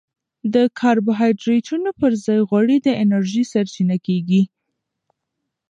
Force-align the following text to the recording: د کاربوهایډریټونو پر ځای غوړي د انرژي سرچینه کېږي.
د 0.53 0.55
کاربوهایډریټونو 0.79 1.89
پر 1.99 2.11
ځای 2.25 2.39
غوړي 2.49 2.77
د 2.81 2.87
انرژي 3.03 3.43
سرچینه 3.51 3.97
کېږي. 4.07 4.41